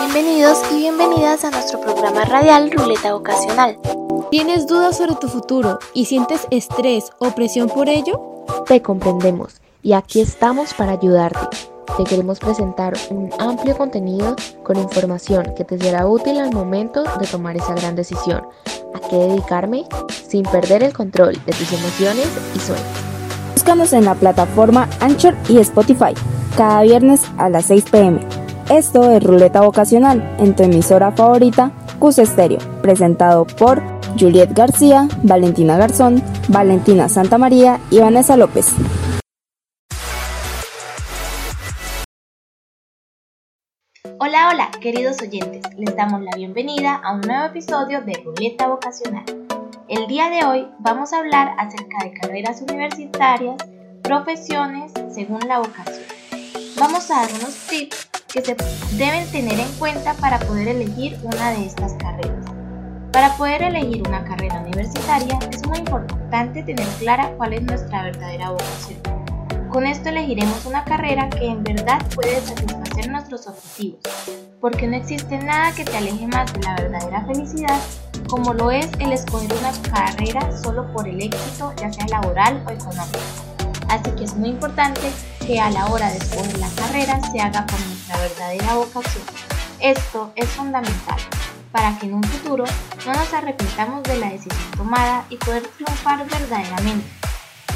[0.00, 3.78] Bienvenidos y bienvenidas a nuestro programa radial Ruleta Vocacional.
[4.30, 8.46] ¿Tienes dudas sobre tu futuro y sientes estrés o presión por ello?
[8.66, 11.54] Te comprendemos y aquí estamos para ayudarte.
[11.98, 17.26] Te queremos presentar un amplio contenido con información que te será útil al momento de
[17.26, 18.42] tomar esa gran decisión.
[18.94, 19.84] ¿A qué dedicarme?
[20.26, 22.26] Sin perder el control de tus emociones
[22.56, 22.86] y sueños.
[23.52, 26.14] Búscanos en la plataforma Anchor y Spotify,
[26.56, 28.39] cada viernes a las 6 pm.
[28.70, 33.82] Esto es Ruleta Vocacional, en tu emisora favorita, Cus Estéreo, presentado por
[34.16, 38.68] Juliet García, Valentina Garzón, Valentina Santamaría y Vanessa López.
[44.20, 45.62] Hola, hola, queridos oyentes.
[45.76, 49.24] Les damos la bienvenida a un nuevo episodio de Ruleta Vocacional.
[49.88, 53.56] El día de hoy vamos a hablar acerca de carreras universitarias,
[54.04, 56.04] profesiones según la vocación.
[56.78, 58.56] Vamos a dar unos tips que se
[58.96, 62.46] deben tener en cuenta para poder elegir una de estas carreras.
[63.12, 68.50] Para poder elegir una carrera universitaria es muy importante tener clara cuál es nuestra verdadera
[68.50, 69.00] vocación.
[69.68, 74.00] Con esto elegiremos una carrera que en verdad puede satisfacer nuestros objetivos,
[74.60, 77.78] porque no existe nada que te aleje más de la verdadera felicidad
[78.28, 82.70] como lo es el escoger una carrera solo por el éxito, ya sea laboral o
[82.70, 83.18] económico.
[83.88, 85.10] Así que es muy importante
[85.44, 89.24] que a la hora de escoger la carrera se haga con nuestra verdadera vocación.
[89.80, 91.18] Esto es fundamental
[91.72, 92.64] para que en un futuro
[93.06, 97.06] no nos arrepintamos de la decisión tomada y poder triunfar verdaderamente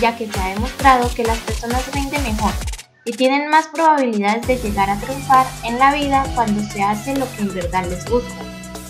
[0.00, 2.52] ya que se ha demostrado que las personas rinden mejor
[3.04, 7.30] y tienen más probabilidades de llegar a triunfar en la vida cuando se hace lo
[7.32, 8.34] que en verdad les gusta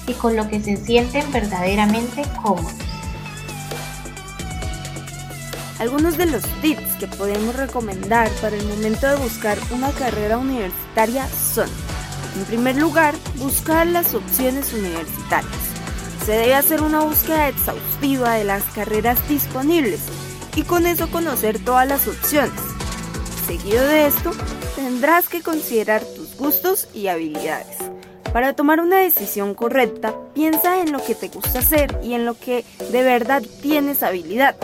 [0.07, 2.90] y con lo que se sienten verdaderamente cómodos.
[5.81, 11.27] Algunos de los tips que podemos recomendar para el momento de buscar una carrera universitaria
[11.27, 11.71] son,
[12.37, 15.51] en primer lugar, buscar las opciones universitarias.
[16.27, 20.01] Se debe hacer una búsqueda exhaustiva de las carreras disponibles
[20.55, 22.61] y con eso conocer todas las opciones.
[23.47, 24.33] Seguido de esto,
[24.77, 27.79] tendrás que considerar tus gustos y habilidades.
[28.35, 32.39] Para tomar una decisión correcta, piensa en lo que te gusta hacer y en lo
[32.39, 34.57] que de verdad tienes habilidad.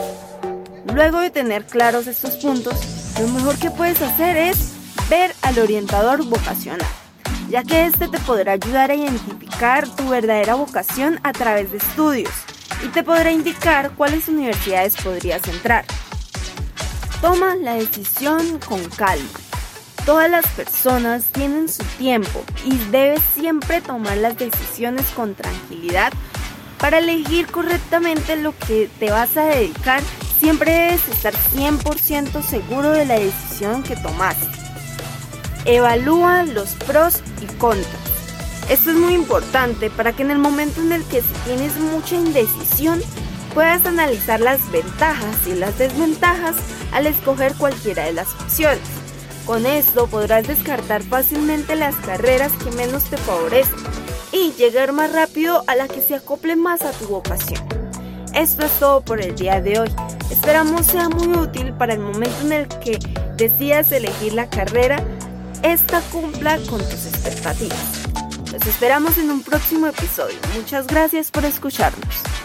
[0.94, 2.74] Luego de tener claros estos puntos,
[3.20, 4.72] lo mejor que puedes hacer es
[5.10, 6.86] ver al orientador vocacional,
[7.50, 12.32] ya que este te podrá ayudar a identificar tu verdadera vocación a través de estudios
[12.84, 15.84] y te podrá indicar cuáles universidades podrías entrar.
[17.20, 19.28] Toma la decisión con calma.
[20.04, 26.12] Todas las personas tienen su tiempo y debes siempre tomar las decisiones con tranquilidad
[26.78, 30.02] para elegir correctamente lo que te vas a dedicar.
[30.40, 34.46] Siempre debes estar 100% seguro de la decisión que tomaste.
[35.64, 38.06] Evalúa los pros y contras.
[38.68, 43.00] Esto es muy importante para que en el momento en el que tienes mucha indecisión
[43.54, 46.56] puedas analizar las ventajas y las desventajas
[46.92, 48.80] al escoger cualquiera de las opciones.
[49.46, 53.78] Con esto podrás descartar fácilmente las carreras que menos te favorecen
[54.32, 57.85] y llegar más rápido a la que se acople más a tu vocación.
[58.36, 59.88] Esto es todo por el día de hoy.
[60.30, 62.98] Esperamos sea muy útil para el momento en el que
[63.34, 65.02] decidas elegir la carrera,
[65.62, 68.02] esta cumpla con tus expectativas.
[68.52, 70.36] Los esperamos en un próximo episodio.
[70.54, 72.35] Muchas gracias por escucharnos.